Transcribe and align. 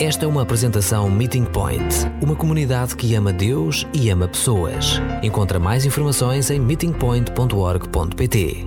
Esta 0.00 0.26
é 0.26 0.28
uma 0.28 0.42
apresentação 0.42 1.10
Meeting 1.10 1.44
Point, 1.44 1.82
uma 2.22 2.36
comunidade 2.36 2.94
que 2.94 3.16
ama 3.16 3.32
Deus 3.32 3.84
e 3.92 4.08
ama 4.10 4.28
pessoas. 4.28 5.00
Encontra 5.24 5.58
mais 5.58 5.84
informações 5.84 6.52
em 6.52 6.60
meetingpoint.org.pt. 6.60 8.58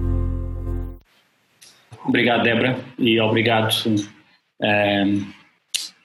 Obrigado, 2.06 2.44
Débora, 2.44 2.78
e 3.00 3.18
obrigado 3.22 3.74
um, 4.60 5.26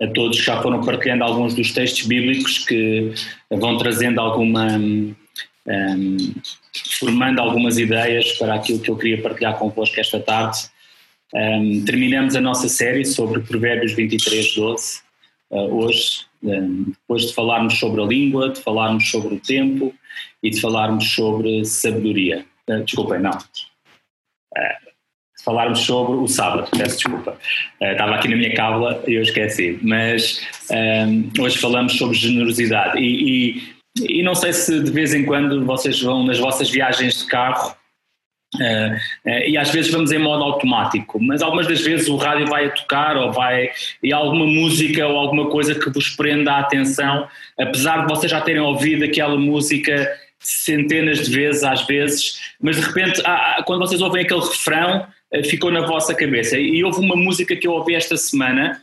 a 0.01 0.07
todos 0.15 0.39
que 0.39 0.47
já 0.47 0.63
foram 0.63 0.81
partilhando 0.85 1.25
alguns 1.25 1.55
dos 1.55 1.73
textos 1.73 2.07
bíblicos 2.07 2.59
que 2.59 3.13
vão 3.51 3.79
trazendo 3.79 4.21
alguma. 4.21 4.79
Um, 4.79 6.33
formando 7.01 7.41
algumas 7.41 7.79
ideias 7.79 8.31
para 8.35 8.55
aquilo 8.55 8.79
que 8.79 8.93
eu 8.93 8.97
queria 8.97 9.21
partilhar 9.21 9.59
convosco 9.59 9.99
esta 9.99 10.21
tarde. 10.21 10.59
Um, 11.35 11.85
terminamos 11.85 12.37
a 12.37 12.41
nossa 12.41 12.69
série 12.69 13.05
sobre 13.05 13.41
Provérbios 13.41 13.93
23, 13.93 14.55
12 14.55 15.01
uh, 15.01 15.06
hoje, 15.51 16.27
um, 16.43 16.85
depois 16.85 17.27
de 17.27 17.35
falarmos 17.35 17.79
sobre 17.79 18.03
a 18.03 18.05
língua, 18.05 18.51
de 18.51 18.61
falarmos 18.61 19.11
sobre 19.11 19.35
o 19.35 19.41
tempo 19.41 19.95
e 20.43 20.51
de 20.51 20.61
falarmos 20.61 21.13
sobre 21.13 21.65
sabedoria. 21.65 22.45
Uh, 22.69 22.83
desculpem, 22.83 23.21
não. 23.21 23.31
Uh, 23.31 24.87
falarmos 25.45 25.81
sobre 25.81 26.17
o 26.17 26.27
sábado, 26.27 26.69
peço 26.77 26.97
desculpa. 26.97 27.39
Estava 27.81 28.17
aqui 28.17 28.29
na 28.29 28.37
minha 28.37 28.55
cábula 28.55 29.03
e 29.07 29.15
eu 29.15 29.23
esqueci. 29.23 29.79
Mas 29.81 30.45
hoje 31.39 31.59
falamos 31.59 31.97
sobre 31.97 32.17
generosidade 32.17 32.99
e, 32.99 33.61
e 33.61 33.77
e 34.03 34.23
não 34.23 34.35
sei 34.35 34.53
se 34.53 34.83
de 34.83 34.91
vez 34.91 35.15
em 35.15 35.25
quando 35.25 35.65
vocês 35.65 36.01
vão 36.03 36.25
nas 36.25 36.39
vossas 36.39 36.69
viagens 36.69 37.21
de 37.21 37.27
carro 37.27 37.75
Uh, 38.57 39.29
uh, 39.29 39.49
e 39.49 39.59
às 39.59 39.71
vezes 39.71 39.91
vamos 39.91 40.11
em 40.11 40.19
modo 40.19 40.43
automático, 40.43 41.23
mas 41.23 41.43
algumas 41.43 41.67
das 41.67 41.81
vezes 41.81 42.09
o 42.09 42.17
rádio 42.17 42.47
vai 42.47 42.67
a 42.67 42.71
tocar 42.71 43.17
ou 43.17 43.33
vai 43.33 43.71
e 44.03 44.13
alguma 44.13 44.47
música 44.47 45.07
ou 45.07 45.19
alguma 45.19 45.51
coisa 45.51 45.75
que 45.75 45.91
vos 45.91 46.11
prenda 46.11 46.53
a 46.53 46.61
atenção, 46.61 47.29
apesar 47.59 48.07
de 48.07 48.15
vocês 48.15 48.31
já 48.31 48.41
terem 48.41 48.63
ouvido 48.63 49.05
aquela 49.05 49.37
música 49.37 50.11
centenas 50.39 51.27
de 51.27 51.35
vezes 51.35 51.65
às 51.65 51.87
vezes, 51.87 52.41
mas 52.61 52.77
de 52.77 52.83
repente 52.83 53.21
ah, 53.25 53.63
quando 53.67 53.81
vocês 53.81 54.01
ouvem 54.01 54.25
aquele 54.25 54.41
refrão 54.41 55.07
uh, 55.35 55.45
ficou 55.45 55.71
na 55.71 55.83
vossa 55.83 56.15
cabeça. 56.15 56.59
E 56.59 56.83
houve 56.83 57.01
uma 57.01 57.17
música 57.17 57.55
que 57.57 57.67
eu 57.67 57.73
ouvi 57.73 57.95
esta 57.95 58.17
semana 58.17 58.81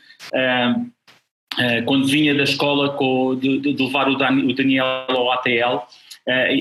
quando 1.86 2.08
vinha 2.08 2.34
da 2.34 2.44
escola 2.44 2.94
com, 2.94 3.36
de, 3.36 3.60
de 3.60 3.84
levar 3.84 4.10
o, 4.10 4.16
Daniel 4.54 4.86
ao 5.08 5.32
ATL 5.34 5.86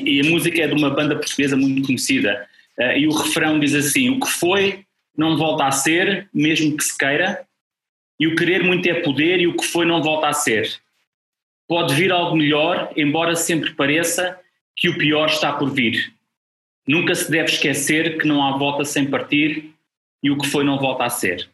e 0.04 0.20
a 0.20 0.30
música 0.30 0.62
é 0.62 0.66
de 0.66 0.74
uma 0.74 0.90
banda 0.90 1.14
portuguesa 1.16 1.56
muito 1.56 1.86
conhecida 1.86 2.46
Uh, 2.78 2.96
e 2.96 3.06
o 3.06 3.12
refrão 3.12 3.58
diz 3.58 3.74
assim: 3.74 4.10
O 4.10 4.20
que 4.20 4.28
foi 4.28 4.84
não 5.16 5.36
volta 5.36 5.66
a 5.66 5.70
ser, 5.70 6.28
mesmo 6.32 6.76
que 6.76 6.84
se 6.84 6.96
queira, 6.96 7.46
e 8.18 8.26
o 8.26 8.36
querer 8.36 8.62
muito 8.62 8.88
é 8.88 8.94
poder, 8.94 9.40
e 9.40 9.46
o 9.46 9.56
que 9.56 9.64
foi 9.64 9.84
não 9.84 10.02
volta 10.02 10.28
a 10.28 10.32
ser. 10.32 10.80
Pode 11.68 11.94
vir 11.94 12.12
algo 12.12 12.36
melhor, 12.36 12.92
embora 12.96 13.34
sempre 13.34 13.74
pareça 13.74 14.38
que 14.76 14.88
o 14.88 14.98
pior 14.98 15.26
está 15.26 15.52
por 15.52 15.70
vir. 15.70 16.12
Nunca 16.86 17.14
se 17.14 17.30
deve 17.30 17.50
esquecer 17.50 18.18
que 18.18 18.26
não 18.26 18.42
há 18.42 18.56
volta 18.56 18.84
sem 18.84 19.08
partir, 19.08 19.72
e 20.22 20.30
o 20.30 20.38
que 20.38 20.46
foi 20.46 20.64
não 20.64 20.78
volta 20.78 21.04
a 21.04 21.10
ser. 21.10 21.48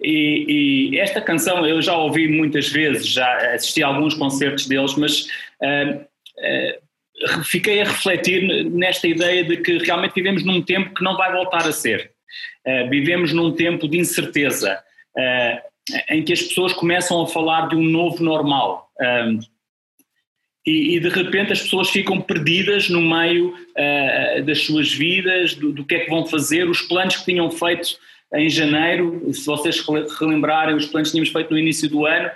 E, 0.00 0.90
e 0.92 0.98
esta 0.98 1.20
canção 1.20 1.66
eu 1.66 1.80
já 1.80 1.96
ouvi 1.96 2.28
muitas 2.28 2.68
vezes, 2.68 3.06
já 3.06 3.54
assisti 3.54 3.82
a 3.82 3.88
alguns 3.88 4.14
concertos 4.14 4.66
deles, 4.66 4.94
mas 4.94 5.22
uh, 5.62 6.00
uh, 6.00 6.82
fiquei 7.44 7.80
a 7.80 7.84
refletir 7.84 8.64
nesta 8.70 9.06
ideia 9.06 9.44
de 9.44 9.58
que 9.58 9.78
realmente 9.78 10.14
vivemos 10.14 10.44
num 10.44 10.62
tempo 10.62 10.94
que 10.94 11.04
não 11.04 11.16
vai 11.16 11.32
voltar 11.32 11.66
a 11.66 11.72
ser. 11.72 12.12
Uh, 12.66 12.88
vivemos 12.88 13.32
num 13.32 13.52
tempo 13.52 13.88
de 13.88 13.98
incerteza, 13.98 14.78
uh, 15.16 15.94
em 16.10 16.22
que 16.22 16.32
as 16.32 16.42
pessoas 16.42 16.72
começam 16.72 17.20
a 17.22 17.26
falar 17.26 17.68
de 17.68 17.76
um 17.76 17.82
novo 17.82 18.22
normal. 18.22 18.90
Uh, 19.00 19.38
e, 20.66 20.96
e, 20.96 21.00
de 21.00 21.08
repente 21.08 21.52
as 21.52 21.62
pessoas 21.62 21.88
ficam 21.88 22.20
perdidas 22.20 22.90
no 22.90 23.00
meio 23.00 23.54
das 24.44 24.60
suas 24.60 24.92
vidas, 24.92 25.54
do, 25.54 25.72
do, 25.72 25.86
que 25.86 25.94
é 25.94 26.00
que 26.00 26.10
vão 26.10 26.26
fazer, 26.26 26.68
os 26.68 26.82
planos 26.82 27.16
que 27.16 27.24
tinham 27.24 27.50
feito 27.50 27.96
em 28.34 28.48
janeiro, 28.50 29.26
se 29.32 29.46
vocês 29.46 29.82
relembrarem, 30.20 30.76
os 30.76 30.84
planos 30.84 31.08
que 31.08 31.12
tínhamos 31.12 31.32
feito 31.32 31.50
no 31.50 31.58
início 31.58 31.88
do 31.88 32.04
ano, 32.04 32.30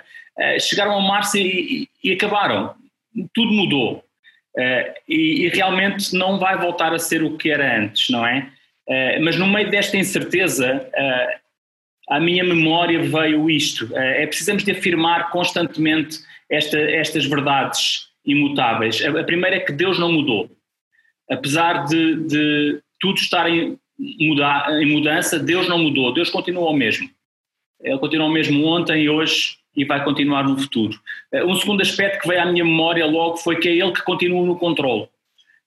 chegaram 0.59 0.97
a 0.97 1.01
março 1.01 1.37
e, 1.37 1.87
e, 2.03 2.09
e 2.09 2.13
acabaram. 2.13 2.73
Tudo 3.31 3.53
mudou. 3.53 4.04
Uh, 4.57 4.93
e, 5.07 5.45
e, 5.45 5.49
realmente 5.49 6.15
não 6.15 6.39
vai 6.39 6.57
voltar 6.57 6.93
a 6.93 6.99
ser 6.99 7.21
o 7.21 7.37
que 7.37 7.51
era 7.51 7.77
antes, 7.77 8.09
não 8.09 8.25
é? 8.25 8.49
Uh, 8.87 9.21
mas 9.21 9.35
no 9.35 9.45
meio 9.45 9.69
desta 9.69 9.97
incerteza, 9.97 10.89
uh, 10.93 12.13
à 12.15 12.21
minha 12.21 12.43
memória 12.43 13.01
veio 13.01 13.49
isto: 13.49 13.89
é 13.97 14.25
precisamos 14.25 14.63
de 14.63 14.71
afirmar 14.71 15.29
constantemente 15.29 16.19
esta, 16.49 16.79
estas 16.79 17.25
verdades 17.25 18.07
imutáveis. 18.25 19.03
A, 19.03 19.19
a, 19.19 19.23
primeira 19.25 19.57
é 19.57 19.59
que 19.59 19.73
Deus 19.73 19.99
não 19.99 20.11
mudou. 20.11 20.49
Apesar 21.29 21.85
de, 21.85 22.15
de 22.27 22.81
tudo 23.01 23.17
estar 23.17 23.49
em, 23.49 23.77
muda, 23.99 24.67
em 24.81 24.85
mudança, 24.85 25.37
Deus 25.37 25.67
não 25.67 25.79
mudou. 25.79 26.13
Deus 26.13 26.29
continua 26.29 26.69
o 26.69 26.73
mesmo. 26.73 27.09
Ele 27.81 27.99
continua 27.99 28.27
o 28.27 28.31
mesmo 28.31 28.65
ontem 28.65 29.03
e 29.03 29.09
hoje 29.09 29.57
e 29.75 29.83
vai 29.83 30.03
continuar 30.03 30.43
no 30.43 30.57
futuro. 30.57 30.97
Eh, 31.31 31.43
um 31.43 31.55
segundo 31.55 31.81
aspecto 31.81 32.21
que 32.21 32.27
veio 32.27 32.41
à 32.41 32.45
minha 32.45 32.63
memória 32.63 33.05
logo 33.05 33.37
foi 33.37 33.57
que 33.59 33.67
é 33.67 33.71
ele 33.71 33.91
que 33.91 34.01
continua 34.03 34.45
no 34.45 34.57
controle. 34.57 35.07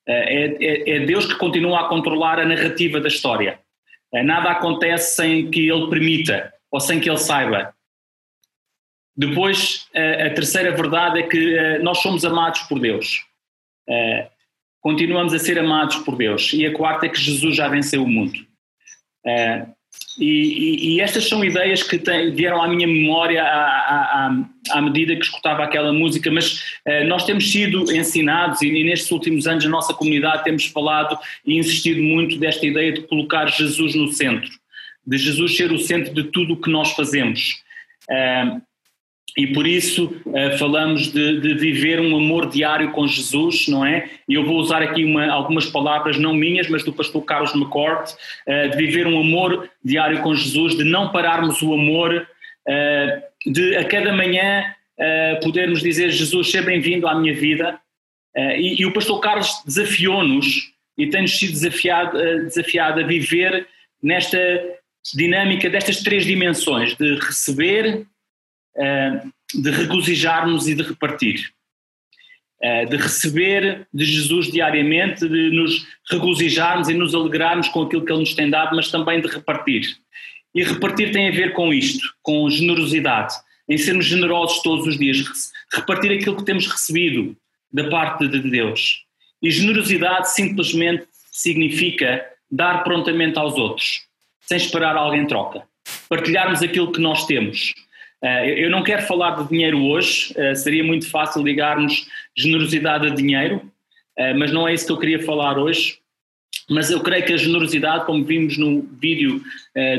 Eh, 0.06 0.56
é, 0.60 0.64
é, 0.64 0.96
é 0.96 1.00
Deus 1.00 1.26
que 1.26 1.34
continua 1.36 1.80
a 1.80 1.88
controlar 1.88 2.40
a 2.40 2.46
narrativa 2.46 3.00
da 3.00 3.08
história. 3.08 3.58
Eh, 4.12 4.22
nada 4.22 4.50
acontece 4.50 5.16
sem 5.16 5.50
que 5.50 5.68
ele 5.68 5.88
permita 5.88 6.52
ou 6.70 6.80
sem 6.80 6.98
que 6.98 7.08
ele 7.08 7.18
saiba. 7.18 7.74
Depois, 9.16 9.88
a 9.96 10.30
terceira 10.30 10.70
verdade 10.70 11.18
é 11.18 11.22
que 11.24 11.78
nós 11.80 11.98
somos 11.98 12.24
amados 12.24 12.60
por 12.60 12.78
Deus. 12.78 13.26
Continuamos 14.80 15.34
a 15.34 15.40
ser 15.40 15.58
amados 15.58 15.96
por 15.96 16.14
Deus. 16.14 16.52
E 16.52 16.64
a 16.64 16.72
quarta 16.72 17.06
é 17.06 17.08
que 17.08 17.18
Jesus 17.20 17.56
já 17.56 17.66
venceu 17.66 18.04
o 18.04 18.08
mundo. 18.08 18.38
E, 20.18 20.24
e, 20.24 20.96
e, 20.96 21.00
estas 21.00 21.28
são 21.28 21.44
ideias 21.44 21.82
que 21.82 21.96
tem, 21.96 22.34
vieram 22.34 22.60
à 22.60 22.66
minha 22.66 22.88
memória 22.88 23.40
à, 23.40 24.26
à, 24.26 24.44
à, 24.70 24.82
medida 24.82 25.14
que 25.14 25.24
escutava 25.24 25.62
aquela 25.62 25.92
música, 25.92 26.28
mas 26.28 26.54
uh, 26.86 27.04
nós 27.06 27.24
temos 27.24 27.48
sido 27.50 27.90
ensinados 27.94 28.60
e, 28.60 28.66
e, 28.66 28.82
nestes 28.82 29.10
últimos 29.12 29.46
anos 29.46 29.64
a 29.64 29.68
nossa 29.68 29.94
comunidade 29.94 30.42
temos 30.42 30.66
falado 30.66 31.16
e 31.46 31.56
insistido 31.56 32.02
muito 32.02 32.36
desta 32.36 32.66
ideia 32.66 32.92
de 32.92 33.02
colocar 33.02 33.46
Jesus 33.46 33.94
no 33.94 34.08
centro, 34.08 34.50
de 35.06 35.16
Jesus 35.16 35.56
ser 35.56 35.70
o 35.70 35.78
centro 35.78 36.12
de 36.12 36.24
tudo 36.24 36.54
o 36.54 36.60
que 36.60 36.70
nós 36.70 36.90
fazemos. 36.92 37.62
Uh, 38.10 38.60
e 39.36 39.46
por 39.48 39.66
isso 39.66 40.06
uh, 40.26 40.58
falamos 40.58 41.12
de, 41.12 41.40
de, 41.40 41.54
viver 41.54 42.00
um 42.00 42.16
amor 42.16 42.48
diário 42.48 42.90
com 42.92 43.06
Jesus, 43.06 43.68
não 43.68 43.84
é? 43.84 44.08
E 44.28 44.34
eu 44.34 44.44
vou 44.44 44.56
usar 44.56 44.82
aqui 44.82 45.04
uma, 45.04 45.26
algumas 45.26 45.66
palavras 45.66 46.18
não 46.18 46.34
minhas, 46.34 46.68
mas 46.68 46.82
do 46.82 46.92
pastor 46.92 47.22
Carlos 47.24 47.54
McCord, 47.54 48.12
uh, 48.12 48.70
de 48.70 48.76
viver 48.76 49.06
um 49.06 49.20
amor 49.20 49.70
diário 49.84 50.20
com 50.22 50.34
Jesus, 50.34 50.76
de 50.76 50.84
não 50.84 51.12
pararmos 51.12 51.62
o 51.62 51.72
amor, 51.72 52.26
uh, 52.66 53.52
de 53.52 53.76
a 53.76 53.84
cada 53.84 54.12
manhã 54.12 54.74
podermos 55.44 55.80
dizer 55.80 56.10
Jesus, 56.10 56.50
seja 56.50 56.64
bem-vindo 56.64 57.06
à 57.06 57.14
minha 57.14 57.32
vida. 57.32 57.78
E, 58.36 58.82
e, 58.82 58.84
o 58.84 58.92
pastor 58.92 59.20
Carlos 59.20 59.48
desafiou-nos 59.64 60.72
e 60.98 61.06
tem-nos 61.06 61.38
sido 61.38 61.52
desafiado, 61.52 62.18
desafiado 62.18 62.98
a 62.98 63.04
viver 63.04 63.64
nesta 64.02 64.38
dinâmica 65.14 65.70
destas 65.70 66.02
três 66.02 66.24
dimensões, 66.24 66.96
de 66.96 67.14
receber, 67.14 67.86
eh, 67.86 68.04
de 69.54 69.70
regozijarmos 69.70 70.68
e 70.68 70.74
de 70.74 70.82
repartir. 70.82 71.52
Eh, 72.60 72.86
de 72.86 72.96
receber 72.96 73.86
de 73.94 74.04
Jesus 74.04 74.50
diariamente, 74.50 75.28
de 75.28 75.50
nos 75.50 75.86
regozijarmos 76.10 76.88
e 76.88 76.94
nos 76.94 77.14
alegrarmos 77.14 77.68
com 77.68 77.82
aquilo 77.82 78.04
que 78.04 78.10
Ele 78.10 78.18
nos 78.18 78.34
tem 78.34 78.50
dado, 78.50 78.74
mas 78.74 78.90
também 78.90 79.20
de 79.20 79.28
repartir. 79.28 79.96
E 80.52 80.64
repartir 80.64 81.12
tem 81.12 81.28
a 81.28 81.30
ver 81.30 81.52
com 81.52 81.72
isto, 81.72 82.04
com 82.20 82.50
generosidade, 82.50 83.32
em 83.68 83.78
sermos 83.78 84.06
generosos 84.06 84.60
todos 84.62 84.88
os 84.88 84.98
dias, 84.98 85.52
repartir 85.72 86.10
aquilo 86.10 86.36
que 86.36 86.44
temos 86.44 86.66
recebido 86.66 87.36
da 87.72 87.88
parte 87.88 88.26
de 88.26 88.40
Deus. 88.40 89.04
E 89.40 89.52
generosidade 89.52 90.32
simplesmente 90.32 91.06
significa 91.30 92.26
dar 92.50 92.82
prontamente 92.82 93.38
aos 93.38 93.54
outros, 93.54 94.00
sem 94.40 94.56
esperar 94.56 94.96
alguém 94.96 95.28
troca. 95.28 95.62
Partilharmos 96.08 96.60
aquilo 96.60 96.90
que 96.90 97.00
nós 97.00 97.24
temos, 97.24 97.72
eh, 97.76 97.87
eu 98.22 98.70
não 98.70 98.82
quero 98.82 99.02
falar 99.02 99.42
de 99.42 99.48
dinheiro 99.48 99.80
hoje, 99.84 100.32
eh, 100.36 100.54
seria 100.54 100.82
muito 100.82 101.08
fácil 101.08 101.42
ligarmos 101.42 102.06
generosidade 102.36 103.06
a 103.06 103.10
dinheiro, 103.10 103.62
eh, 104.16 104.34
mas 104.34 104.50
não 104.50 104.66
é 104.66 104.74
isso 104.74 104.86
que 104.86 104.92
eu 104.92 104.98
queria 104.98 105.22
falar 105.22 105.56
hoje. 105.56 105.98
Mas 106.68 106.90
eu 106.90 107.00
creio 107.00 107.24
que 107.24 107.32
a 107.32 107.36
generosidade, 107.36 108.04
como 108.06 108.24
vimos 108.24 108.58
no 108.58 108.82
vídeo 109.00 109.42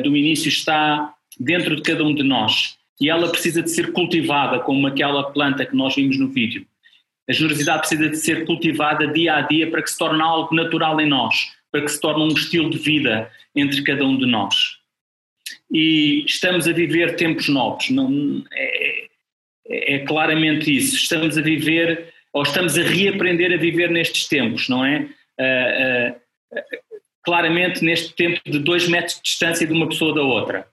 do 0.04 0.16
início, 0.16 0.50
está 0.50 1.13
dentro 1.39 1.75
de 1.75 1.81
cada 1.81 2.04
um 2.04 2.13
de 2.13 2.21
nós 2.21 2.77
e 3.00 3.10
ela 3.10 3.30
precisa 3.30 3.62
de 3.63 3.71
ser 3.71 3.92
cultivada 3.92 4.60
como 4.60 4.86
aquela 4.86 5.31
planta 5.31 5.65
que 5.65 5.75
nós 5.75 5.95
vimos 5.95 6.19
no 6.19 6.27
vídeo. 6.27 6.65
A 7.27 7.33
generosidade 7.33 7.80
precisa 7.80 8.10
de 8.10 8.18
ser 8.18 8.45
cultivada 8.45 9.07
dia 9.07 9.36
a 9.36 9.42
dia 9.42 9.69
para 9.72 9.81
que 9.81 9.89
se 9.89 9.98
torne 9.98 10.22
algo 10.22 10.54
natural 10.54 11.00
em 11.00 11.07
nós, 11.07 11.48
para 11.72 11.81
que 11.81 11.88
se 11.88 12.00
torne 12.00 12.24
um 12.24 12.36
estilo 12.36 12.69
de 12.69 12.77
vida 12.77 13.31
entre 13.56 13.81
cada 13.83 14.06
um 14.06 14.18
de 14.18 14.25
nós 14.25 14.69
e 15.71 16.24
estamos 16.25 16.68
a 16.68 16.71
viver 16.71 17.16
tempos 17.16 17.48
novos. 17.48 17.89
Não, 17.89 18.44
é, 18.51 19.07
é, 19.68 19.95
é 19.95 20.00
claramente 20.00 20.75
isso. 20.75 20.95
Estamos 20.95 21.38
a 21.38 21.42
viver, 21.42 22.12
ou 22.33 22.44
estamos 22.44 22.77
a 22.77 22.81
reaprender 22.81 23.54
a 23.54 23.57
viver 23.57 23.89
nestes 23.89 24.27
tempos, 24.27 24.68
não 24.68 24.83
é? 24.83 25.07
Uh, 25.39 26.57
uh, 26.57 27.00
claramente 27.24 27.83
neste 27.83 28.13
tempo 28.16 28.42
de 28.45 28.60
dois 28.60 28.88
metros 28.88 29.16
de 29.18 29.24
distância 29.24 29.68
de 29.68 29.74
uma 29.74 29.88
pessoa 29.88 30.13
da 30.13 30.21
outra. 30.21 30.68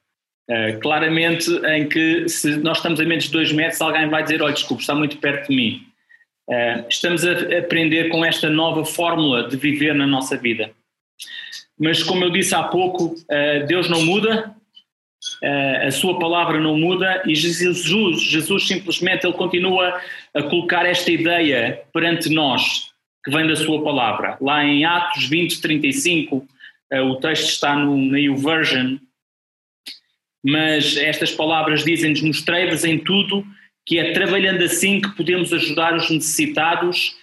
Uh, 0.49 0.79
claramente 0.81 1.51
em 1.51 1.89
que 1.89 2.29
se 2.29 2.57
nós 2.57 2.79
estamos 2.79 3.01
a 3.01 3.05
menos 3.05 3.25
de 3.25 3.33
dois 3.33 3.53
metros, 3.53 3.81
alguém 3.81 4.09
vai 4.09 4.23
dizer, 4.23 4.41
olha, 4.43 4.55
desculpe, 4.55 4.81
está 4.81 4.95
muito 4.95 5.19
perto 5.19 5.49
de 5.49 5.57
mim. 5.57 5.83
estamos 6.89 7.25
a 7.25 7.33
aprender 7.59 8.09
com 8.09 8.25
esta 8.25 8.49
nova 8.49 8.85
fórmula 8.85 9.49
de 9.49 9.57
viver 9.57 9.95
na 9.95 10.07
nossa 10.07 10.37
vida. 10.37 10.71
Mas 11.79 12.03
como 12.03 12.25
eu 12.25 12.31
disse 12.31 12.55
há 12.55 12.63
pouco, 12.63 13.17
Deus 13.67 13.91
não 13.91 14.05
muda, 14.05 14.57
a 15.87 15.91
sua 15.91 16.19
palavra 16.19 16.61
não 16.61 16.79
muda 16.79 17.23
e 17.27 17.35
Jesus, 17.35 18.21
Jesus 18.23 18.67
simplesmente 18.67 19.27
ele 19.27 19.35
continua 19.35 20.01
a 20.35 20.43
colocar 20.43 20.87
esta 20.87 21.11
ideia 21.11 21.83
perante 21.93 22.29
nós 22.29 22.91
que 23.25 23.31
vem 23.33 23.47
da 23.47 23.57
sua 23.57 23.83
palavra. 23.83 24.39
Lá 24.41 24.65
em 24.65 24.85
Atos 24.85 25.27
20, 25.27 25.61
35, 25.61 26.47
eh, 26.93 27.01
o 27.01 27.17
texto 27.17 27.49
está 27.49 27.75
no, 27.75 27.97
na 27.97 28.19
YouVersion, 28.19 28.99
mas 30.45 30.97
estas 30.97 31.33
palavras 31.33 31.85
dizem-nos: 31.85 32.23
Mostrei-vos 32.23 32.85
em 32.85 32.99
tudo 32.99 33.45
que 33.85 33.99
é 33.99 34.13
trabalhando 34.13 34.63
assim 34.63 35.01
que 35.01 35.15
podemos 35.17 35.53
ajudar 35.53 35.97
os 35.97 36.09
necessitados 36.09 37.17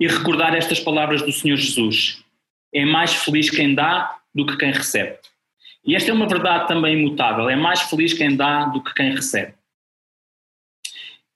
e 0.00 0.06
recordar 0.06 0.54
estas 0.54 0.78
palavras 0.78 1.22
do 1.22 1.32
Senhor 1.32 1.56
Jesus. 1.56 2.22
É 2.72 2.84
mais 2.84 3.14
feliz 3.14 3.50
quem 3.50 3.74
dá 3.74 4.16
do 4.34 4.46
que 4.46 4.56
quem 4.56 4.70
recebe. 4.70 5.16
E 5.86 5.94
esta 5.94 6.10
é 6.10 6.14
uma 6.14 6.26
verdade 6.26 6.66
também 6.66 6.98
imutável: 6.98 7.48
é 7.48 7.56
mais 7.56 7.82
feliz 7.82 8.12
quem 8.12 8.34
dá 8.34 8.64
do 8.64 8.82
que 8.82 8.92
quem 8.94 9.14
recebe. 9.14 9.54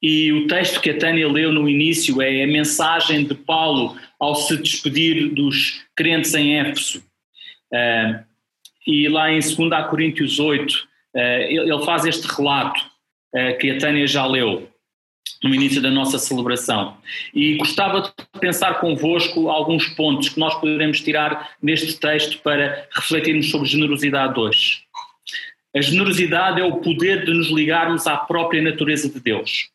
E 0.03 0.33
o 0.33 0.47
texto 0.47 0.81
que 0.81 0.91
a 0.91 0.99
Tânia 0.99 1.29
leu 1.29 1.53
no 1.53 1.69
início 1.69 2.23
é 2.23 2.43
a 2.43 2.47
mensagem 2.47 3.25
de 3.25 3.35
Paulo 3.35 3.97
ao 4.19 4.35
se 4.35 4.57
despedir 4.57 5.29
dos 5.35 5.85
crentes 5.95 6.35
em 6.35 6.59
Éfeso. 6.59 7.05
Uh, 7.71 8.25
e 8.87 9.09
lá 9.09 9.31
em 9.31 9.41
2 9.41 9.57
Coríntios 9.91 10.41
8, 10.41 10.73
uh, 10.73 11.19
ele 11.19 11.85
faz 11.85 12.07
este 12.07 12.27
relato 12.27 12.81
uh, 13.35 13.59
que 13.59 13.71
a 13.71 13.79
Tânia 13.79 14.07
já 14.07 14.25
leu 14.25 14.70
no 15.43 15.55
início 15.55 15.81
da 15.81 15.91
nossa 15.91 16.19
celebração. 16.19 16.97
E 17.35 17.57
gostava 17.57 18.03
de 18.03 18.41
pensar 18.41 18.81
convosco 18.81 19.49
alguns 19.49 19.89
pontos 19.89 20.29
que 20.29 20.39
nós 20.39 20.55
poderemos 20.61 21.01
tirar 21.01 21.53
neste 21.63 21.99
texto 21.99 22.41
para 22.43 22.87
refletirmos 22.95 23.51
sobre 23.51 23.69
generosidade 23.69 24.39
hoje. 24.39 24.83
A 25.75 25.81
generosidade 25.81 26.61
é 26.61 26.65
o 26.65 26.77
poder 26.77 27.25
de 27.25 27.33
nos 27.33 27.49
ligarmos 27.49 28.07
à 28.07 28.17
própria 28.17 28.61
natureza 28.61 29.09
de 29.09 29.21
Deus 29.21 29.71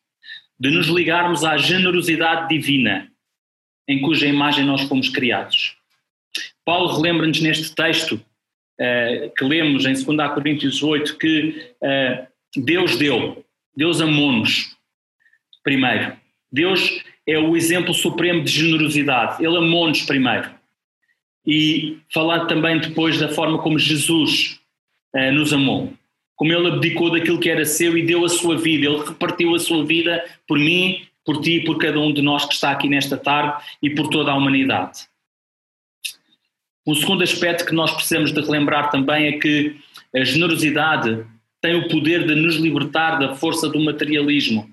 de 0.58 0.70
nos 0.70 0.86
ligarmos 0.86 1.44
à 1.44 1.56
generosidade 1.56 2.48
divina 2.48 3.10
em 3.88 4.00
cuja 4.00 4.26
imagem 4.26 4.64
nós 4.64 4.82
fomos 4.82 5.08
criados. 5.08 5.76
Paulo 6.64 6.96
relembra-nos 6.96 7.40
neste 7.40 7.74
texto 7.74 8.14
uh, 8.14 9.30
que 9.36 9.44
lemos 9.44 9.84
em 9.84 9.92
2 9.92 10.04
Coríntios 10.34 10.82
8 10.82 11.16
que 11.18 11.74
uh, 11.80 12.26
Deus 12.56 12.96
deu, 12.96 13.44
Deus 13.76 14.00
amou-nos 14.00 14.75
primeiro. 15.66 16.16
Deus 16.50 17.02
é 17.26 17.36
o 17.36 17.56
exemplo 17.56 17.92
supremo 17.92 18.44
de 18.44 18.52
generosidade, 18.52 19.44
Ele 19.44 19.56
amou-nos 19.56 20.02
primeiro. 20.02 20.48
E 21.44 21.98
falar 22.14 22.46
também 22.46 22.78
depois 22.78 23.18
da 23.18 23.28
forma 23.28 23.58
como 23.58 23.78
Jesus 23.78 24.60
uh, 25.14 25.32
nos 25.32 25.52
amou 25.52 25.92
como 26.36 26.52
ele 26.52 26.68
abdicou 26.68 27.10
daquilo 27.10 27.40
que 27.40 27.48
era 27.48 27.64
seu 27.64 27.96
e 27.96 28.04
deu 28.04 28.24
a 28.24 28.28
sua 28.28 28.56
vida, 28.58 28.86
ele 28.86 29.02
repartiu 29.02 29.54
a 29.54 29.58
sua 29.58 29.84
vida 29.84 30.22
por 30.46 30.58
mim, 30.58 31.06
por 31.24 31.40
ti 31.40 31.56
e 31.56 31.64
por 31.64 31.78
cada 31.78 31.98
um 31.98 32.12
de 32.12 32.20
nós 32.20 32.44
que 32.44 32.52
está 32.52 32.70
aqui 32.70 32.88
nesta 32.88 33.16
tarde 33.16 33.64
e 33.82 33.90
por 33.90 34.08
toda 34.08 34.30
a 34.30 34.34
humanidade. 34.36 35.08
O 36.84 36.94
segundo 36.94 37.24
aspecto 37.24 37.64
que 37.64 37.74
nós 37.74 37.90
precisamos 37.90 38.32
de 38.32 38.40
relembrar 38.40 38.90
também 38.90 39.26
é 39.26 39.32
que 39.32 39.76
a 40.14 40.22
generosidade 40.22 41.26
tem 41.60 41.74
o 41.74 41.88
poder 41.88 42.26
de 42.26 42.34
nos 42.34 42.56
libertar 42.56 43.18
da 43.18 43.34
força 43.34 43.68
do 43.68 43.80
materialismo. 43.80 44.70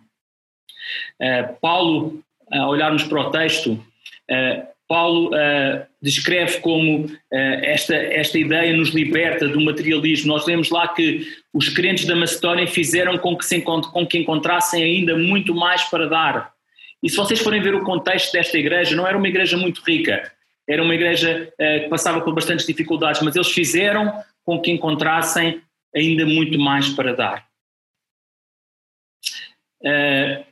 Uh, 1.22 1.56
Paulo, 1.62 2.24
a 2.52 2.68
olharmos 2.68 3.04
para 3.04 3.22
o 3.22 3.32
texto, 3.32 3.74
uh, 3.74 4.68
Paulo 4.88 5.30
uh, 5.30 5.86
descreve 6.02 6.60
como 6.60 7.10
esta, 7.32 7.96
esta 7.96 8.38
ideia 8.38 8.76
nos 8.76 8.90
liberta 8.90 9.48
do 9.48 9.60
materialismo. 9.62 10.28
Nós 10.28 10.46
lemos 10.46 10.70
lá 10.70 10.88
que 10.90 11.26
os 11.54 11.70
crentes 11.70 12.06
da 12.06 12.16
Macedónia 12.16 12.68
fizeram 12.68 13.18
com 13.18 13.36
que, 13.38 13.46
se 13.46 13.62
com 13.62 14.06
que 14.06 14.20
encontrassem 14.20 14.84
ainda 14.84 15.18
muito 15.18 15.56
mais 15.56 15.84
para 15.86 16.08
dar. 16.08 16.52
E 17.02 17.10
se 17.10 17.16
vocês 17.16 17.40
forem 17.40 17.62
ver 17.62 17.74
o 17.74 17.84
contexto 17.84 18.34
desta 18.34 18.58
igreja, 18.58 18.96
não 18.96 19.08
era 19.08 19.18
uma 19.18 19.28
igreja 19.28 19.58
muito 19.58 19.82
rica, 19.82 20.32
era 20.70 20.84
uma 20.84 20.94
igreja 20.94 21.52
que 21.58 21.90
passava 21.90 22.22
por 22.22 22.34
bastantes 22.36 22.66
dificuldades, 22.66 23.22
mas 23.22 23.36
eles 23.36 23.52
fizeram 23.52 24.14
com 24.46 24.60
que 24.60 24.70
encontrassem 24.70 25.62
ainda 25.96 26.26
muito 26.26 26.60
mais 26.60 26.90
para 26.90 27.16
dar. 27.16 27.46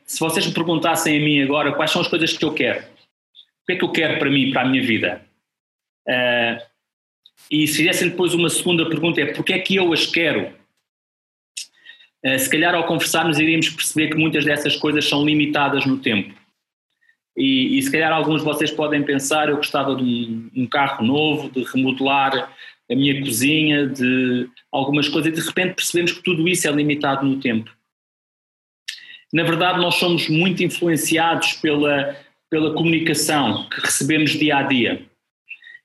Se 0.04 0.20
vocês 0.20 0.46
me 0.46 0.52
perguntassem 0.52 1.16
a 1.16 1.20
mim 1.20 1.42
agora 1.42 1.72
quais 1.72 1.90
são 1.90 2.02
as 2.02 2.08
coisas 2.08 2.36
que 2.36 2.44
eu 2.44 2.52
quero, 2.52 2.80
o 2.80 3.66
que 3.66 3.72
é 3.72 3.76
que 3.76 3.84
eu 3.84 3.92
quero 3.92 4.18
para 4.18 4.30
mim, 4.30 4.50
para 4.50 4.62
a 4.62 4.68
minha 4.68 4.82
vida? 4.82 5.24
Uh, 6.06 6.60
e 7.50 7.66
se 7.66 7.78
fizessem 7.78 8.10
depois 8.10 8.34
uma 8.34 8.50
segunda 8.50 8.88
pergunta 8.88 9.20
é 9.20 9.32
porque 9.32 9.52
é 9.52 9.58
que 9.58 9.76
eu 9.76 9.92
as 9.92 10.06
quero? 10.06 10.52
Uh, 12.24 12.38
se 12.38 12.50
calhar 12.50 12.74
ao 12.74 12.86
conversarmos 12.86 13.38
iríamos 13.38 13.68
perceber 13.70 14.08
que 14.08 14.16
muitas 14.16 14.44
dessas 14.44 14.76
coisas 14.76 15.08
são 15.08 15.24
limitadas 15.24 15.86
no 15.86 15.98
tempo. 15.98 16.34
E, 17.36 17.78
e 17.78 17.82
se 17.82 17.90
calhar 17.90 18.12
alguns 18.12 18.40
de 18.40 18.46
vocês 18.46 18.70
podem 18.70 19.02
pensar, 19.02 19.48
eu 19.48 19.56
gostava 19.56 19.94
de 19.96 20.02
um, 20.02 20.50
um 20.54 20.66
carro 20.66 21.04
novo, 21.04 21.50
de 21.50 21.62
remodelar 21.62 22.52
a 22.90 22.94
minha 22.94 23.18
cozinha, 23.20 23.86
de 23.86 24.48
algumas 24.70 25.08
coisas, 25.08 25.32
e 25.32 25.40
de 25.40 25.46
repente 25.46 25.74
percebemos 25.74 26.12
que 26.12 26.22
tudo 26.22 26.46
isso 26.46 26.68
é 26.68 26.70
limitado 26.70 27.26
no 27.26 27.40
tempo. 27.40 27.70
Na 29.32 29.42
verdade, 29.42 29.80
nós 29.80 29.94
somos 29.94 30.28
muito 30.28 30.62
influenciados 30.62 31.54
pela 31.54 32.16
pela 32.52 32.74
comunicação 32.74 33.66
que 33.70 33.80
recebemos 33.80 34.32
dia 34.32 34.58
a 34.58 34.62
dia. 34.62 35.00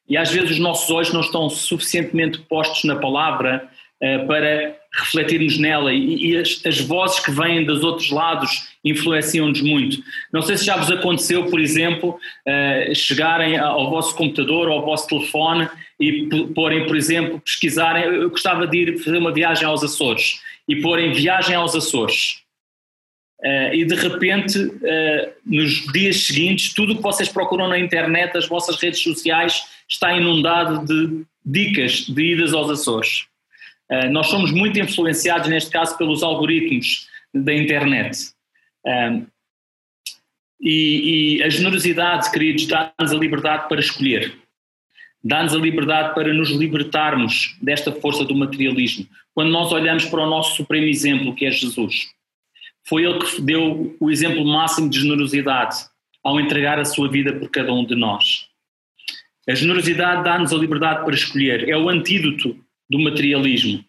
E 0.10 0.18
às 0.18 0.30
vezes 0.30 0.52
os 0.52 0.60
nossos 0.60 0.92
olhos 0.92 1.14
não 1.14 1.22
estão 1.22 1.50
suficientemente 1.50 2.40
postos 2.40 2.84
na 2.84 2.98
palavra 2.98 3.70
uh, 4.04 4.28
para 4.28 4.76
refletirmos 4.94 5.58
nela 5.58 5.94
e, 5.94 6.32
e 6.32 6.38
as, 6.38 6.62
as, 6.66 6.82
vozes 6.82 7.22
que 7.22 7.32
vêm 7.32 7.64
dos 7.64 7.86
outros 7.86 8.10
lados 8.10 8.68
influenciam-nos 8.84 9.62
muito. 9.62 10.00
Não 10.34 10.42
sei 10.42 10.58
se 10.58 10.66
já 10.66 10.76
vos 10.76 10.92
aconteceu, 10.92 11.46
por 11.46 11.60
exemplo, 11.60 12.20
uh, 12.46 12.94
chegarem 12.94 13.58
ao 13.58 13.90
vosso 13.90 14.14
computador 14.18 14.68
ou 14.68 14.80
ao 14.80 14.86
vosso 14.86 15.08
telefone 15.08 15.70
e 15.98 16.28
porem, 16.54 16.86
por 16.86 16.98
exemplo, 16.98 17.40
pesquisarem. 17.40 18.04
Eu 18.04 18.30
gostava 18.30 18.68
de 18.68 18.78
ir 18.78 18.98
fazer 18.98 19.18
uma 19.20 19.32
viagem 19.32 19.66
aos 19.66 19.86
Açores 19.86 20.42
e 20.68 20.76
porem 20.82 21.14
viagem 21.14 21.56
aos 21.56 21.74
Açores. 21.76 22.46
Uh, 23.40 23.72
e 23.72 23.86
de 23.86 23.94
repente, 23.94 24.58
uh, 24.58 25.34
nos 25.46 25.86
dias 25.94 26.26
seguintes, 26.26 26.74
tudo 26.74 26.94
o 26.94 26.96
que 26.96 27.04
vocês 27.04 27.30
procuram 27.30 27.68
na 27.68 27.78
internet, 27.78 28.36
as 28.36 28.48
vossas 28.48 28.82
redes 28.82 29.00
sociais, 29.02 29.64
está 29.88 30.12
inundado 30.18 30.84
de 30.86 31.24
dicas 31.46 32.08
de 32.08 32.34
idas 32.34 32.54
aos 32.54 32.70
Açores. 32.72 33.28
Uh, 33.92 34.10
nós 34.10 34.28
somos 34.28 34.52
muito 34.52 34.80
influenciados, 34.80 35.48
neste 35.50 35.70
caso, 35.70 35.96
pelos 35.98 36.24
algoritmos 36.24 37.08
da 37.34 37.54
internet. 37.54 38.32
E, 40.60 41.38
e, 41.40 41.44
a 41.44 41.50
generosidade, 41.50 42.32
queridos, 42.32 42.66
dá-nos 42.66 43.12
a 43.12 43.16
liberdade 43.16 43.70
para 43.70 43.80
escolher. 43.80 44.34
Dá-nos 45.24 45.54
a 45.54 45.58
liberdade 45.58 46.16
para 46.16 46.34
nos 46.34 46.50
libertarmos 46.50 47.56
desta 47.62 47.92
força 47.92 48.24
do 48.24 48.34
materialismo. 48.34 49.06
Quando 49.36 49.52
nós 49.52 49.72
olhamos 49.72 50.06
para 50.06 50.24
o 50.24 50.30
nosso 50.30 50.56
supremo 50.56 50.88
exemplo, 50.88 51.36
que 51.36 51.46
é 51.46 51.52
Jesus 51.52 52.08
foi 52.88 53.04
ele 53.04 53.20
que 53.20 53.42
deu 53.42 53.96
o 54.00 54.10
exemplo 54.10 54.46
máximo 54.46 54.90
de 54.90 55.02
generosidade 55.02 55.76
ao 56.24 56.40
entregar 56.40 56.80
a 56.80 56.86
sua 56.86 57.10
vida 57.10 57.34
por 57.34 57.50
cada 57.50 57.74
um 57.74 57.86
de 57.86 57.96
nós. 57.96 58.48
A 59.48 59.54
generosidade 59.54 60.24
dá-nos 60.24 60.54
a 60.54 60.58
liberdade 60.58 61.04
para 61.04 61.14
escolher, 61.14 61.68
é 61.70 61.78
o 61.78 61.90
antídoto 61.90 62.58
do 62.90 63.00
materialismo. 63.00 63.84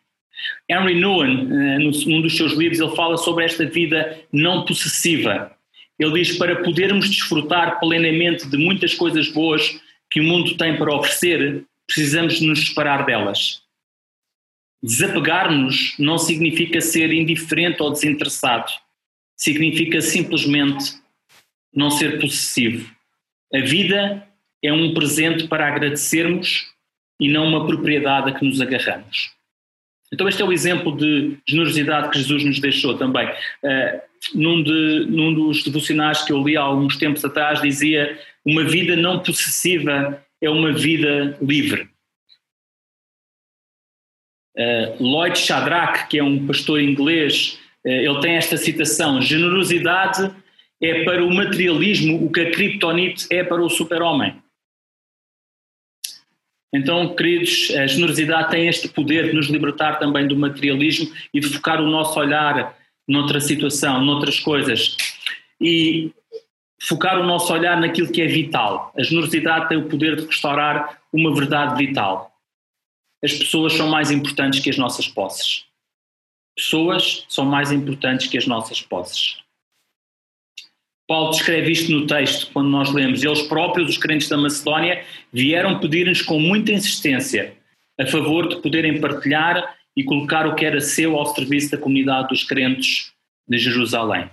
Henry 0.68 0.98
Nouwen, 0.98 1.48
eh, 1.50 1.78
num 1.78 2.20
dos 2.20 2.36
seus 2.36 2.52
livros, 2.52 2.80
ele 2.80 2.94
fala 2.96 3.16
sobre 3.16 3.44
esta 3.44 3.64
vida 3.64 4.20
não 4.32 4.64
possessiva. 4.64 5.52
Ele 5.98 6.12
diz: 6.14 6.36
para 6.36 6.62
podermos 6.62 7.08
desfrutar 7.08 7.80
plenamente 7.80 8.48
de 8.48 8.56
muitas 8.56 8.94
coisas 8.94 9.28
boas 9.28 9.80
que 10.10 10.20
o 10.20 10.24
mundo 10.24 10.56
tem 10.56 10.76
para 10.76 10.94
oferecer, 10.94 11.64
precisamos 11.86 12.40
nos 12.40 12.68
separar 12.68 13.04
delas. 13.04 13.62
Desapegar-nos 14.82 15.94
não 15.98 16.18
significa 16.18 16.80
ser 16.80 17.12
indiferente 17.12 17.82
ou 17.82 17.90
desinteressado 17.90 18.72
significa 19.38 20.02
simplesmente 20.02 21.00
não 21.72 21.90
ser 21.90 22.20
possessivo. 22.20 22.90
A 23.54 23.60
vida 23.60 24.26
é 24.62 24.72
um 24.72 24.92
presente 24.92 25.46
para 25.46 25.66
agradecermos 25.66 26.66
e 27.20 27.28
não 27.28 27.46
uma 27.46 27.66
propriedade 27.66 28.30
a 28.30 28.34
que 28.34 28.44
nos 28.44 28.60
agarramos. 28.60 29.30
Então, 30.12 30.28
este 30.28 30.42
é 30.42 30.44
o 30.44 30.52
exemplo 30.52 30.96
de 30.96 31.38
generosidade 31.46 32.10
que 32.10 32.18
Jesus 32.18 32.44
nos 32.44 32.58
deixou 32.58 32.96
também. 32.96 33.28
Uh, 33.28 34.00
num, 34.34 34.62
de, 34.62 35.06
num 35.08 35.32
dos 35.32 35.62
devocionais 35.62 36.22
que 36.22 36.32
eu 36.32 36.42
li 36.42 36.56
há 36.56 36.62
alguns 36.62 36.96
tempos 36.96 37.24
atrás, 37.24 37.60
dizia: 37.60 38.18
uma 38.44 38.64
vida 38.64 38.96
não 38.96 39.22
possessiva 39.22 40.24
é 40.40 40.48
uma 40.48 40.72
vida 40.72 41.36
livre. 41.42 41.88
Uh, 44.56 45.02
Lloyd 45.02 45.38
Shadrach, 45.38 46.08
que 46.08 46.18
é 46.18 46.24
um 46.24 46.46
pastor 46.46 46.80
inglês, 46.80 47.58
ele 47.88 48.20
tem 48.20 48.34
esta 48.36 48.56
citação: 48.56 49.20
generosidade 49.20 50.30
é 50.80 51.04
para 51.04 51.24
o 51.24 51.34
materialismo 51.34 52.24
o 52.24 52.30
que 52.30 52.40
a 52.40 52.50
criptonite 52.50 53.26
é 53.30 53.42
para 53.42 53.62
o 53.62 53.68
super-homem. 53.68 54.36
Então, 56.72 57.16
queridos, 57.16 57.70
a 57.74 57.86
generosidade 57.86 58.50
tem 58.50 58.68
este 58.68 58.88
poder 58.88 59.30
de 59.30 59.32
nos 59.32 59.48
libertar 59.48 59.98
também 59.98 60.26
do 60.26 60.36
materialismo 60.36 61.10
e 61.32 61.40
de 61.40 61.48
focar 61.48 61.80
o 61.80 61.88
nosso 61.88 62.18
olhar 62.20 62.76
noutra 63.08 63.40
situação, 63.40 64.04
noutras 64.04 64.38
coisas. 64.38 64.94
E 65.58 66.12
focar 66.80 67.18
o 67.18 67.24
nosso 67.24 67.52
olhar 67.52 67.80
naquilo 67.80 68.12
que 68.12 68.20
é 68.20 68.26
vital. 68.26 68.92
A 68.96 69.02
generosidade 69.02 69.68
tem 69.68 69.78
o 69.78 69.88
poder 69.88 70.16
de 70.16 70.26
restaurar 70.26 71.00
uma 71.12 71.34
verdade 71.34 71.74
vital. 71.86 72.32
As 73.24 73.32
pessoas 73.32 73.72
são 73.72 73.88
mais 73.88 74.10
importantes 74.10 74.60
que 74.60 74.70
as 74.70 74.76
nossas 74.76 75.08
posses. 75.08 75.67
Pessoas 76.58 77.24
são 77.28 77.44
mais 77.44 77.70
importantes 77.70 78.26
que 78.26 78.36
as 78.36 78.44
nossas 78.44 78.82
posses. 78.82 79.36
Paulo 81.06 81.30
descreve 81.30 81.70
isto 81.70 81.92
no 81.92 82.04
texto, 82.04 82.50
quando 82.52 82.68
nós 82.68 82.92
lemos. 82.92 83.22
Eles 83.22 83.42
próprios, 83.42 83.88
os 83.88 83.96
crentes 83.96 84.28
da 84.28 84.36
Macedónia, 84.36 85.04
vieram 85.32 85.78
pedir-nos 85.78 86.20
com 86.20 86.40
muita 86.40 86.72
insistência 86.72 87.56
a 87.96 88.04
favor 88.06 88.48
de 88.48 88.60
poderem 88.60 89.00
partilhar 89.00 89.78
e 89.96 90.02
colocar 90.02 90.48
o 90.48 90.56
que 90.56 90.64
era 90.64 90.80
seu 90.80 91.16
ao 91.16 91.32
serviço 91.32 91.70
da 91.70 91.78
comunidade 91.78 92.28
dos 92.28 92.42
crentes 92.42 93.12
de 93.48 93.56
Jerusalém. 93.56 94.28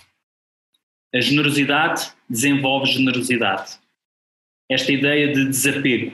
A 1.14 1.22
generosidade 1.22 2.12
desenvolve 2.28 2.92
generosidade. 2.92 3.78
Esta 4.70 4.92
ideia 4.92 5.32
de 5.32 5.46
desapego, 5.46 6.12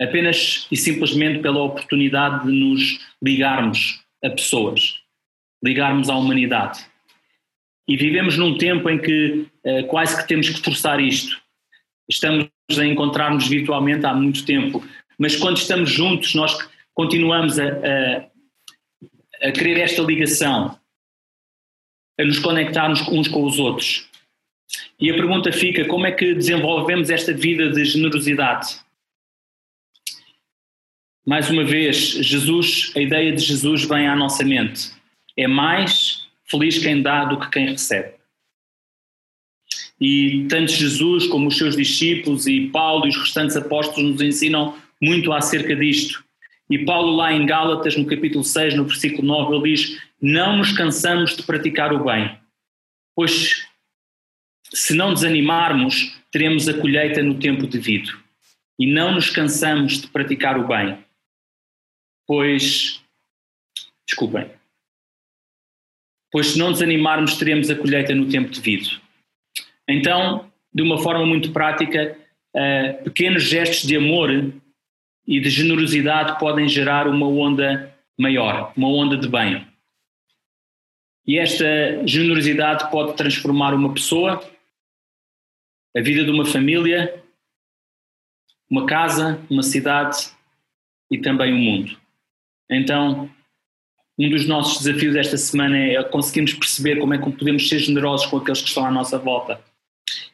apenas 0.00 0.66
e 0.72 0.76
simplesmente 0.76 1.38
pela 1.38 1.62
oportunidade 1.62 2.46
de 2.46 2.52
nos 2.52 2.98
ligarmos 3.22 4.02
a 4.24 4.28
pessoas, 4.28 5.00
ligarmos 5.62 6.08
à 6.08 6.16
humanidade. 6.16 6.84
E 7.88 7.96
vivemos 7.96 8.36
num 8.36 8.56
tempo 8.56 8.88
em 8.88 8.98
que 8.98 9.46
uh, 9.64 9.86
quase 9.88 10.20
que 10.20 10.28
temos 10.28 10.48
que 10.48 10.62
forçar 10.62 11.00
isto. 11.00 11.40
Estamos 12.08 12.48
a 12.78 12.84
encontrar-nos 12.84 13.48
virtualmente 13.48 14.06
há 14.06 14.14
muito 14.14 14.44
tempo, 14.44 14.84
mas 15.18 15.36
quando 15.36 15.56
estamos 15.56 15.90
juntos, 15.90 16.34
nós 16.34 16.56
continuamos 16.94 17.58
a, 17.58 17.66
a, 17.66 19.48
a 19.48 19.52
querer 19.52 19.78
esta 19.80 20.02
ligação, 20.02 20.78
a 22.18 22.24
nos 22.24 22.38
conectarmos 22.38 23.00
uns 23.08 23.28
com 23.28 23.44
os 23.44 23.58
outros. 23.58 24.08
E 25.00 25.10
a 25.10 25.14
pergunta 25.14 25.52
fica: 25.52 25.84
como 25.86 26.06
é 26.06 26.12
que 26.12 26.34
desenvolvemos 26.34 27.10
esta 27.10 27.32
vida 27.32 27.70
de 27.70 27.84
generosidade? 27.84 28.80
Mais 31.26 31.50
uma 31.50 31.64
vez, 31.64 31.96
Jesus, 31.96 32.92
a 32.96 33.00
ideia 33.00 33.32
de 33.32 33.42
Jesus 33.42 33.84
vem 33.84 34.08
à 34.08 34.16
nossa 34.16 34.44
mente. 34.44 34.90
É 35.40 35.46
mais 35.46 36.30
Feliz 36.50 36.78
quem 36.78 37.00
dá 37.00 37.24
do 37.26 37.38
que 37.38 37.48
quem 37.48 37.70
recebe. 37.70 38.14
E 40.00 40.46
tanto 40.48 40.72
Jesus 40.72 41.28
como 41.28 41.46
os 41.46 41.56
seus 41.56 41.76
discípulos 41.76 42.46
e 42.48 42.68
Paulo 42.70 43.06
e 43.06 43.10
os 43.10 43.16
restantes 43.16 43.56
apóstolos 43.56 44.12
nos 44.12 44.20
ensinam 44.20 44.76
muito 45.00 45.32
acerca 45.32 45.76
disto. 45.76 46.24
E 46.68 46.84
Paulo, 46.84 47.14
lá 47.14 47.32
em 47.32 47.46
Gálatas, 47.46 47.96
no 47.96 48.04
capítulo 48.04 48.42
6, 48.42 48.74
no 48.74 48.84
versículo 48.84 49.28
9, 49.28 49.54
ele 49.54 49.76
diz: 49.76 50.02
Não 50.20 50.56
nos 50.56 50.72
cansamos 50.72 51.36
de 51.36 51.44
praticar 51.44 51.92
o 51.92 52.02
bem, 52.02 52.36
pois 53.14 53.64
se 54.72 54.94
não 54.94 55.14
desanimarmos, 55.14 56.20
teremos 56.32 56.68
a 56.68 56.74
colheita 56.74 57.22
no 57.22 57.38
tempo 57.38 57.66
devido. 57.66 58.18
E 58.78 58.86
não 58.86 59.14
nos 59.14 59.30
cansamos 59.30 60.00
de 60.00 60.08
praticar 60.08 60.58
o 60.58 60.66
bem, 60.66 60.98
pois. 62.26 63.00
Desculpem 64.06 64.59
pois 66.30 66.48
se 66.48 66.58
não 66.58 66.72
desanimarmos, 66.72 67.36
teremos 67.36 67.70
a 67.70 67.76
colheita 67.76 68.14
no 68.14 68.28
tempo 68.28 68.50
devido. 68.50 69.00
Então, 69.88 70.50
de 70.72 70.82
uma 70.82 70.98
forma 70.98 71.26
muito 71.26 71.52
prática, 71.52 72.16
uh, 72.54 73.04
pequenos 73.04 73.42
gestos 73.42 73.86
de 73.86 73.96
amor 73.96 74.30
e 75.26 75.40
de 75.40 75.50
generosidade 75.50 76.38
podem 76.38 76.68
gerar 76.68 77.08
uma 77.08 77.26
onda 77.26 77.94
maior, 78.18 78.72
uma 78.76 78.88
onda 78.88 79.16
de 79.16 79.28
bem. 79.28 79.66
E 81.26 81.38
esta 81.38 81.64
generosidade 82.06 82.90
pode 82.90 83.16
transformar 83.16 83.74
uma 83.74 83.92
pessoa, 83.92 84.42
a 85.96 86.00
vida 86.00 86.24
de 86.24 86.30
uma 86.30 86.44
família, 86.44 87.22
uma 88.68 88.86
casa, 88.86 89.40
uma 89.50 89.62
cidade 89.62 90.30
e 91.10 91.18
também 91.18 91.52
o 91.52 91.58
mundo. 91.58 91.98
Então, 92.70 93.28
um 94.20 94.28
dos 94.28 94.46
nossos 94.46 94.84
desafios 94.84 95.16
esta 95.16 95.38
semana 95.38 95.78
é 95.78 96.04
conseguirmos 96.04 96.52
perceber 96.52 96.96
como 96.96 97.14
é 97.14 97.18
que 97.18 97.30
podemos 97.32 97.66
ser 97.66 97.78
generosos 97.78 98.26
com 98.26 98.36
aqueles 98.36 98.60
que 98.60 98.68
estão 98.68 98.84
à 98.84 98.90
nossa 98.90 99.18
volta. 99.18 99.58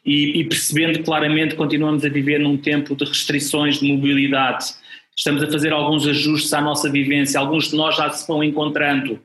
E, 0.05 0.41
e 0.41 0.43
percebendo 0.43 1.01
claramente 1.03 1.55
continuamos 1.55 2.03
a 2.03 2.09
viver 2.09 2.37
num 2.37 2.57
tempo 2.57 2.97
de 2.97 3.05
restrições 3.05 3.79
de 3.79 3.87
mobilidade. 3.87 4.73
Estamos 5.15 5.41
a 5.41 5.49
fazer 5.49 5.71
alguns 5.71 6.05
ajustes 6.05 6.51
à 6.53 6.59
nossa 6.59 6.91
vivência, 6.91 7.39
alguns 7.39 7.69
de 7.69 7.77
nós 7.77 7.95
já 7.95 8.09
se 8.09 8.27
vão 8.27 8.43
encontrando 8.43 9.21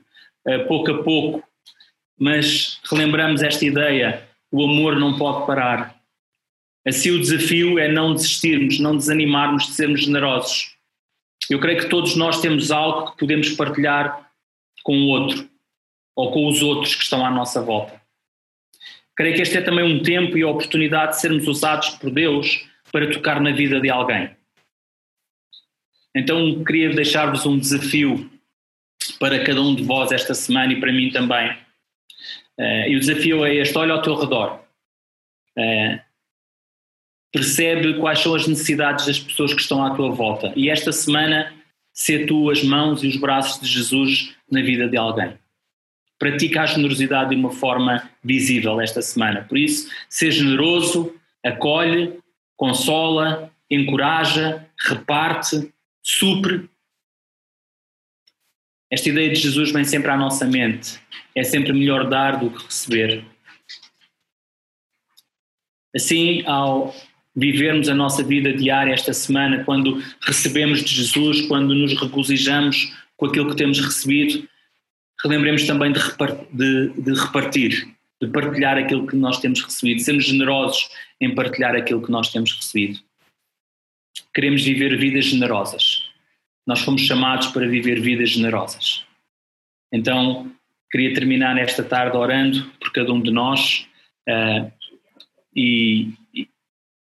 uh, 0.47 0.65
pouco 0.65 0.91
a 0.91 1.03
pouco, 1.03 1.43
mas 2.17 2.79
relembramos 2.89 3.43
esta 3.43 3.65
ideia: 3.65 4.23
o 4.49 4.63
amor 4.63 4.97
não 4.97 5.17
pode 5.17 5.45
parar. 5.45 5.93
Assim, 6.87 7.11
o 7.11 7.19
desafio 7.19 7.77
é 7.77 7.91
não 7.91 8.13
desistirmos, 8.13 8.79
não 8.79 8.95
desanimarmos 8.95 9.67
de 9.67 9.73
sermos 9.73 10.03
generosos. 10.05 10.73
Eu 11.49 11.59
creio 11.59 11.79
que 11.79 11.89
todos 11.89 12.15
nós 12.15 12.39
temos 12.39 12.71
algo 12.71 13.11
que 13.11 13.17
podemos 13.17 13.49
partilhar 13.49 14.22
com 14.83 14.97
o 14.97 15.07
outro 15.07 15.49
ou 16.15 16.31
com 16.31 16.47
os 16.47 16.61
outros 16.61 16.95
que 16.95 17.03
estão 17.03 17.25
à 17.25 17.31
nossa 17.31 17.61
volta. 17.61 18.01
Creio 19.15 19.35
que 19.35 19.41
este 19.41 19.57
é 19.57 19.61
também 19.61 19.83
um 19.83 20.01
tempo 20.01 20.37
e 20.37 20.43
a 20.43 20.47
oportunidade 20.47 21.13
de 21.13 21.21
sermos 21.21 21.47
usados 21.47 21.89
por 21.89 22.09
Deus 22.09 22.67
para 22.91 23.11
tocar 23.11 23.39
na 23.39 23.51
vida 23.51 23.79
de 23.79 23.89
alguém. 23.89 24.35
Então 26.15 26.63
queria 26.63 26.89
deixar-vos 26.89 27.45
um 27.45 27.57
desafio 27.57 28.29
para 29.19 29.43
cada 29.43 29.61
um 29.61 29.75
de 29.75 29.83
vós 29.83 30.11
esta 30.11 30.33
semana 30.33 30.73
e 30.73 30.79
para 30.79 30.91
mim 30.91 31.09
também. 31.09 31.51
Uh, 32.57 32.87
e 32.87 32.95
o 32.95 32.99
desafio 32.99 33.43
é 33.45 33.55
este: 33.55 33.77
olha 33.77 33.93
ao 33.93 34.01
teu 34.01 34.15
redor. 34.15 34.59
Uh, 35.57 35.99
percebe 37.31 37.95
quais 37.95 38.19
são 38.19 38.35
as 38.35 38.47
necessidades 38.47 39.07
das 39.07 39.19
pessoas 39.19 39.53
que 39.53 39.61
estão 39.61 39.83
à 39.83 39.95
tua 39.95 40.11
volta. 40.11 40.53
E 40.55 40.69
esta 40.69 40.91
semana 40.91 41.51
ser 41.91 42.27
tu 42.27 42.49
as 42.49 42.63
mãos 42.63 43.03
e 43.03 43.07
os 43.07 43.15
braços 43.17 43.59
de 43.59 43.67
Jesus 43.67 44.35
na 44.53 44.61
vida 44.61 44.87
de 44.87 44.97
alguém. 44.97 45.37
Pratica 46.17 46.61
a 46.61 46.65
generosidade 46.65 47.31
de 47.31 47.35
uma 47.35 47.51
forma 47.51 48.09
visível 48.23 48.79
esta 48.79 49.01
semana. 49.01 49.43
Por 49.43 49.57
isso, 49.57 49.89
seja 50.07 50.43
generoso, 50.43 51.13
acolhe, 51.43 52.19
consola, 52.55 53.51
encoraja, 53.69 54.65
reparte, 54.77 55.73
supre. 56.01 56.69
Esta 58.89 59.09
ideia 59.09 59.29
de 59.29 59.35
Jesus 59.35 59.71
vem 59.71 59.83
sempre 59.83 60.11
à 60.11 60.15
nossa 60.15 60.45
mente. 60.45 60.99
É 61.35 61.43
sempre 61.43 61.73
melhor 61.73 62.07
dar 62.07 62.39
do 62.39 62.51
que 62.51 62.63
receber. 62.63 63.25
Assim, 65.95 66.43
ao 66.45 66.93
vivermos 67.35 67.89
a 67.89 67.95
nossa 67.95 68.23
vida 68.23 68.53
diária 68.53 68.93
esta 68.93 69.13
semana, 69.13 69.63
quando 69.63 70.01
recebemos 70.21 70.83
de 70.83 70.93
Jesus, 70.93 71.41
quando 71.47 71.73
nos 71.73 71.99
regozijamos 71.99 72.93
com 73.23 73.27
aquilo 73.27 73.49
que 73.49 73.55
temos 73.55 73.79
recebido, 73.79 74.45
relembremos 75.23 75.65
também 75.65 75.93
de, 75.93 75.99
de, 76.51 77.01
de 77.01 77.13
repartir, 77.13 77.95
de 78.21 78.27
partilhar 78.27 78.77
aquilo 78.77 79.07
que 79.07 79.15
nós 79.15 79.39
temos 79.39 79.61
recebido, 79.61 80.01
sermos 80.01 80.25
generosos 80.25 80.89
em 81.21 81.33
partilhar 81.33 81.73
aquilo 81.73 82.01
que 82.01 82.11
nós 82.11 82.33
temos 82.33 82.51
recebido. 82.51 82.99
Queremos 84.33 84.61
viver 84.61 84.97
vidas 84.97 85.25
generosas. 85.25 86.09
Nós 86.67 86.81
fomos 86.81 87.03
chamados 87.03 87.47
para 87.47 87.65
viver 87.65 88.01
vidas 88.01 88.31
generosas. 88.31 89.05
Então, 89.89 90.51
queria 90.91 91.13
terminar 91.13 91.55
nesta 91.55 91.81
tarde 91.81 92.17
orando 92.17 92.69
por 92.77 92.91
cada 92.91 93.13
um 93.13 93.21
de 93.21 93.31
nós 93.31 93.87
uh, 94.27 94.69
e, 95.55 96.11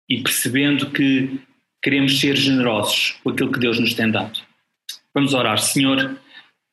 e 0.06 0.22
percebendo 0.22 0.90
que 0.90 1.40
queremos 1.82 2.20
ser 2.20 2.36
generosos 2.36 3.12
com 3.22 3.30
aquilo 3.30 3.50
que 3.50 3.58
Deus 3.58 3.78
nos 3.80 3.94
tem 3.94 4.10
dado. 4.10 4.38
Vamos 5.14 5.32
orar, 5.32 5.58
Senhor, 5.58 6.18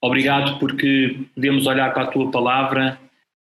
obrigado 0.01 0.57
porque 0.57 1.19
podemos 1.36 1.67
olhar 1.67 1.93
para 1.93 2.03
a 2.03 2.07
tua 2.07 2.31
palavra 2.31 3.00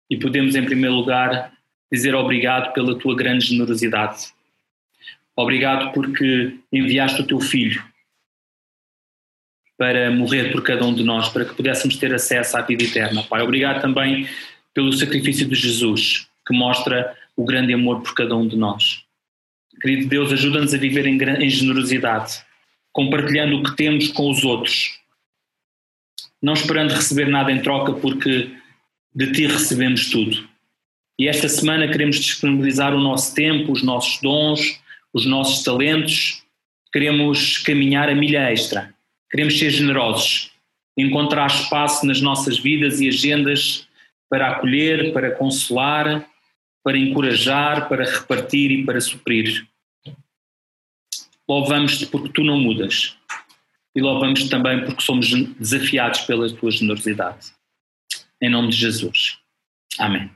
e 0.08 0.16
podemos, 0.16 0.54
em 0.54 0.64
primeiro 0.64 0.96
lugar, 0.96 1.52
dizer 1.92 2.14
obrigado 2.14 2.72
pela 2.72 2.98
tua 2.98 3.14
grande 3.14 3.44
generosidade. 3.44 4.28
Obrigado 5.36 5.92
porque 5.92 6.58
enviaste 6.72 7.20
o 7.20 7.26
teu 7.26 7.38
filho 7.40 7.84
para 9.76 10.10
morrer 10.10 10.50
por 10.50 10.62
cada 10.62 10.86
um 10.86 10.94
de 10.94 11.04
nós, 11.04 11.28
para 11.28 11.44
que 11.44 11.54
pudéssemos 11.54 11.96
ter 11.98 12.14
acesso 12.14 12.56
à 12.56 12.62
vida 12.62 12.82
eterna. 12.82 13.22
Pai, 13.22 13.42
obrigado 13.42 13.82
também 13.82 14.26
pelo 14.72 14.90
sacrifício 14.92 15.46
de 15.46 15.54
Jesus, 15.54 16.26
que 16.46 16.56
mostra 16.56 17.14
o 17.36 17.44
grande 17.44 17.74
amor 17.74 18.00
por 18.00 18.14
cada 18.14 18.34
um 18.34 18.48
de 18.48 18.56
nós. 18.56 19.04
Querido 19.82 20.08
Deus, 20.08 20.32
ajuda-nos 20.32 20.72
a 20.72 20.78
viver 20.78 21.06
em, 21.06 21.22
em 21.22 21.50
generosidade, 21.50 22.45
compartilhando 22.96 23.58
o 23.58 23.62
que 23.62 23.76
temos 23.76 24.08
com 24.08 24.30
os 24.30 24.42
outros, 24.42 24.98
não 26.42 26.54
esperando 26.54 26.94
receber 26.94 27.28
nada 27.28 27.52
em 27.52 27.60
troca, 27.60 27.92
porque 27.92 28.50
de 29.14 29.32
Ti 29.32 29.48
recebemos 29.48 30.08
tudo. 30.08 30.48
E 31.18 31.28
esta 31.28 31.46
semana 31.46 31.88
queremos 31.88 32.16
disponibilizar 32.16 32.94
o 32.94 33.00
nosso 33.00 33.34
tempo, 33.34 33.70
os 33.70 33.82
nossos 33.82 34.18
dons, 34.22 34.80
os 35.12 35.26
nossos 35.26 35.62
talentos, 35.62 36.42
queremos 36.90 37.58
caminhar 37.58 38.08
a 38.08 38.14
milha 38.14 38.50
extra, 38.50 38.94
queremos 39.30 39.58
ser 39.58 39.68
generosos, 39.68 40.50
encontrar 40.96 41.48
espaço 41.48 42.06
nas 42.06 42.22
nossas 42.22 42.58
vidas 42.58 42.98
e 43.02 43.08
agendas 43.08 43.86
para 44.30 44.52
acolher, 44.52 45.12
para 45.12 45.32
consolar, 45.32 46.26
para 46.82 46.96
encorajar, 46.96 47.90
para 47.90 48.10
repartir 48.10 48.70
e 48.70 48.86
para 48.86 49.02
suprir. 49.02 49.66
Louvamos-te 51.48 52.06
porque 52.06 52.28
tu 52.30 52.42
não 52.42 52.58
mudas 52.58 53.16
e 53.94 54.00
louvamos-te 54.00 54.50
também 54.50 54.84
porque 54.84 55.02
somos 55.02 55.30
desafiados 55.58 56.20
pela 56.22 56.52
tua 56.54 56.70
generosidade. 56.70 57.52
Em 58.42 58.50
nome 58.50 58.68
de 58.68 58.76
Jesus. 58.76 59.38
Amém. 59.98 60.35